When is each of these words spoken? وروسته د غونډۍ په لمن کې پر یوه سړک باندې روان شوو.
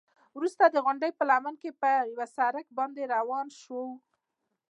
وروسته 0.37 0.63
د 0.67 0.75
غونډۍ 0.85 1.11
په 1.17 1.23
لمن 1.29 1.55
کې 1.61 1.71
پر 1.81 2.01
یوه 2.13 2.27
سړک 2.37 2.65
باندې 2.77 3.03
روان 3.15 3.47
شوو. 3.59 3.85